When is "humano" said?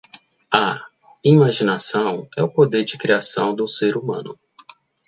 3.95-4.35